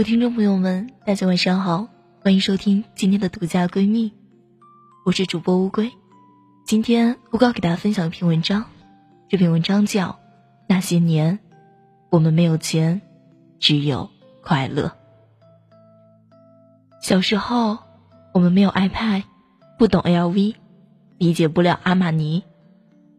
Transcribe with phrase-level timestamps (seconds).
[0.00, 1.86] 各位听众朋友们，大家晚上好，
[2.22, 4.14] 欢迎收听今天的独家闺蜜，
[5.04, 5.92] 我是主播乌龟。
[6.64, 8.64] 今天乌龟给大家分享一篇文章，
[9.28, 10.08] 这篇文章叫
[10.66, 11.38] 《那些年，
[12.08, 13.02] 我们没有钱，
[13.58, 14.08] 只有
[14.42, 14.86] 快乐》。
[17.02, 17.76] 小时候，
[18.32, 19.24] 我们没有 iPad，
[19.78, 20.54] 不懂 LV，
[21.18, 22.44] 理解不了阿玛尼，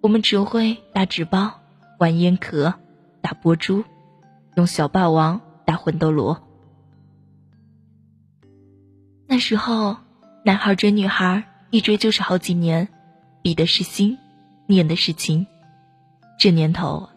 [0.01, 1.59] 我们只会打纸包、
[1.99, 2.73] 玩烟壳、
[3.21, 3.83] 打波珠，
[4.55, 5.41] 用小霸王。
[5.63, 6.50] 打魂斗罗。
[9.31, 9.95] 那时候，
[10.43, 12.89] 男孩追女孩，一追就是好几年，
[13.41, 14.17] 比的是心，
[14.67, 15.47] 念的是情。
[16.37, 17.07] 这年头，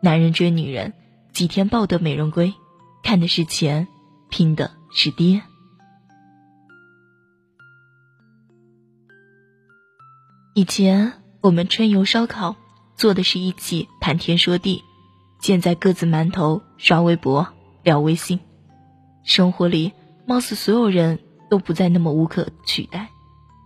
[0.00, 0.94] 男人追女人，
[1.30, 2.54] 几天抱得美人归，
[3.02, 3.86] 看的是钱，
[4.30, 5.42] 拼的是爹。
[10.54, 12.56] 以前我们春游烧烤，
[12.96, 14.82] 做的是一起谈天说地，
[15.42, 17.46] 现在各自馒头刷微博。
[17.82, 18.40] 聊微信，
[19.22, 19.92] 生活里
[20.26, 23.08] 貌似所有人都不再那么无可取代，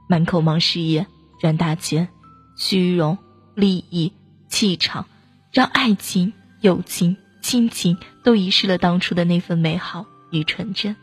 [0.09, 1.07] 满口忙事业
[1.41, 2.09] 赚大钱，
[2.57, 3.19] 虚荣、
[3.55, 4.13] 利益、
[4.49, 5.07] 气场，
[5.53, 10.97] 让爱情、友情、亲情都遗失了当初的那份美好与纯真。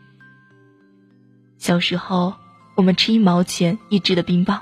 [1.57, 2.35] 小时候，
[2.75, 4.61] 我们吃一毛钱一支的冰棒，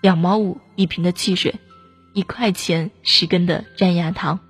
[0.00, 1.54] 两毛五一瓶的汽水，
[2.12, 4.40] 一块钱十根的粘牙糖。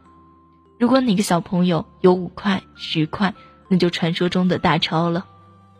[0.80, 3.34] 如果哪个小朋友有五块、十块，
[3.68, 5.26] 那就传说中的大钞了，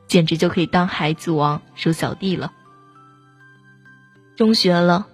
[0.06, 2.52] 简直就可以当孩子王收小弟了。
[4.36, 5.06] 中学了，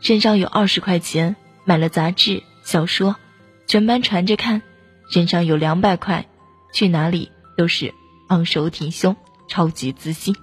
[0.00, 3.16] 身上有二十块钱，买了杂志、小说，
[3.66, 4.60] 全班传着看；
[5.10, 6.26] 身上有两百块，
[6.72, 7.92] 去哪里都是
[8.28, 9.16] 昂首挺胸，
[9.48, 10.36] 超级自信。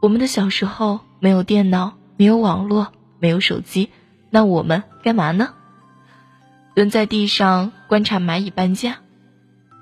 [0.00, 3.90] 我们的小时候没有电脑，没有网络，没有手机，
[4.30, 5.54] 那我们干嘛呢？
[6.74, 8.98] 蹲在地上观察蚂蚁搬家，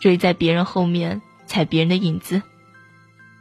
[0.00, 2.42] 追在别人后面踩别人的影子，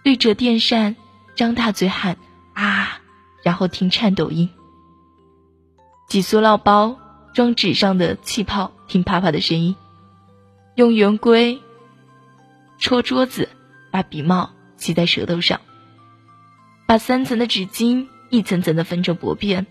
[0.08, 0.95] 对着电扇
[1.36, 2.16] 张大嘴喊
[2.53, 3.01] 啊，
[3.44, 4.50] 然后听颤抖音。
[6.07, 6.97] 挤塑料包
[7.34, 9.75] 装纸上的气泡，听啪啪的声音。
[10.75, 11.62] 用圆规
[12.79, 13.50] 戳桌子，
[13.91, 15.59] 把笔帽系在舌头上。
[16.85, 19.67] 把三层的纸巾一层层的分成薄片，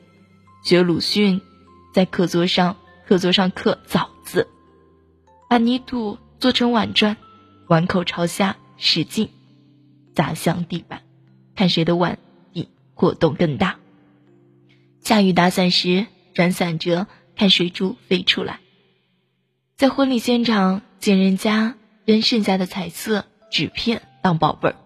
[0.62, 1.40] 学鲁迅
[1.94, 2.76] 在课桌上。
[3.08, 4.48] 课桌上刻枣字，
[5.48, 7.16] 把泥土做成碗转，
[7.68, 9.30] 碗口朝下，使劲
[10.16, 11.02] 砸向地板，
[11.54, 12.18] 看谁的碗
[12.52, 13.76] 底活动更大。
[15.00, 17.06] 下雨打伞时，转伞着
[17.36, 18.60] 看水珠飞出来。
[19.76, 21.76] 在婚礼现场见人家
[22.06, 24.76] 扔剩下的彩色纸片当宝贝儿，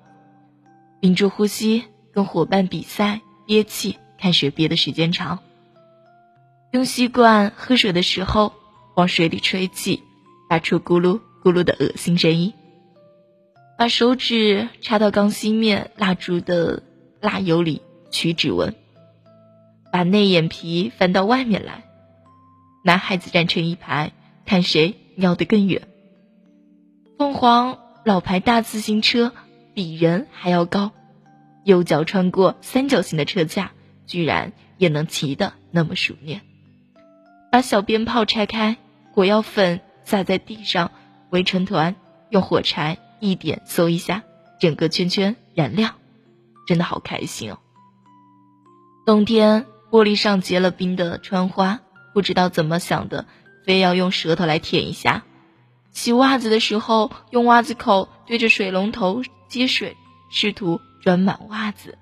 [1.00, 5.38] 屏住呼吸跟伙伴比赛憋气，看谁憋的时间长。
[6.72, 8.52] 用吸管喝水的时候，
[8.96, 10.02] 往水里吹气，
[10.48, 12.52] 发出咕噜咕噜的恶心声音。
[13.80, 16.82] 把手指插到刚熄灭蜡烛的
[17.18, 17.80] 蜡油里
[18.10, 18.74] 取指纹。
[19.90, 21.84] 把内眼皮翻到外面来。
[22.84, 24.12] 男孩子站成一排，
[24.44, 25.88] 看谁尿得更远。
[27.16, 29.32] 凤凰老牌大自行车
[29.72, 30.92] 比人还要高，
[31.64, 33.72] 右脚穿过三角形的车架，
[34.06, 36.42] 居然也能骑得那么熟练。
[37.50, 38.76] 把小鞭炮拆开，
[39.14, 40.92] 火药粉撒在地上，
[41.30, 41.96] 围成团，
[42.28, 44.22] 用火柴一点，搜一下，
[44.60, 45.94] 整个圈圈燃亮，
[46.66, 47.58] 真的好开心哦。
[49.06, 51.80] 冬天玻璃上结了冰的窗花，
[52.14, 53.26] 不知道怎么想的，
[53.64, 55.24] 非要用舌头来舔一下。
[55.92, 59.96] 洗袜子的时候，用袜子口对着水龙头接水，
[60.30, 61.98] 试图装满袜子。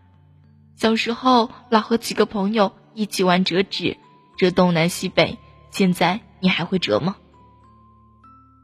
[0.77, 3.97] 小时候老和几个朋友一起玩折纸。
[4.37, 5.37] 折东南西北，
[5.73, 7.17] 现在你还会折吗？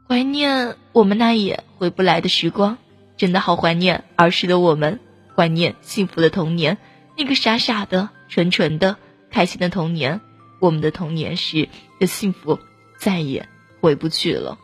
[0.06, 2.76] 怀念我们那也回不来的时光，
[3.16, 5.00] 真的好怀念儿时的我们，
[5.34, 6.76] 怀念幸福的童年，
[7.16, 8.96] 那个傻傻的、纯纯的、
[9.30, 10.20] 开心的童年。
[10.60, 12.58] 我们的童年时的幸福
[12.98, 13.48] 再也
[13.80, 14.58] 回不去了。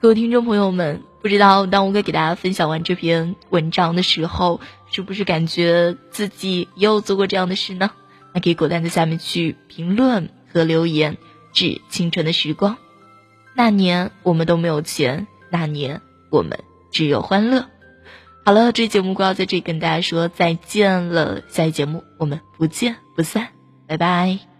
[0.00, 1.02] 各位听众朋友们。
[1.22, 7.90] 不知道当我给给大家分享完这篇文章的时候，是不是感觉自己也有做过这样的事呢？
[8.32, 11.18] 那可以果断在下面去评论和留言，
[11.52, 12.78] 致青春的时光。
[13.54, 16.00] 那年我们都没有钱，那年
[16.30, 16.60] 我们
[16.90, 17.66] 只有欢乐。
[18.42, 23.48] 好了，这节目就要在这里跟大家说再见了，下一节目我们不见不散，
[23.86, 24.55] 拜拜。